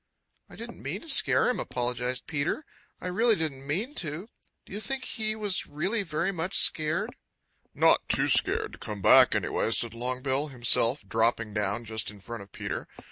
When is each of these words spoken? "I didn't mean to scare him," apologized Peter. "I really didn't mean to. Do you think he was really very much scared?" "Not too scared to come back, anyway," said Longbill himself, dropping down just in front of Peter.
"I 0.49 0.55
didn't 0.55 0.81
mean 0.81 1.01
to 1.01 1.07
scare 1.09 1.47
him," 1.47 1.59
apologized 1.59 2.25
Peter. 2.25 2.65
"I 2.99 3.05
really 3.05 3.35
didn't 3.35 3.67
mean 3.67 3.93
to. 4.01 4.29
Do 4.65 4.73
you 4.73 4.79
think 4.79 5.03
he 5.03 5.35
was 5.35 5.67
really 5.67 6.01
very 6.01 6.31
much 6.31 6.57
scared?" 6.57 7.15
"Not 7.75 8.09
too 8.09 8.27
scared 8.27 8.71
to 8.71 8.79
come 8.79 9.03
back, 9.03 9.35
anyway," 9.35 9.69
said 9.69 9.93
Longbill 9.93 10.47
himself, 10.49 11.03
dropping 11.07 11.53
down 11.53 11.85
just 11.85 12.09
in 12.09 12.19
front 12.19 12.41
of 12.41 12.51
Peter. 12.51 12.87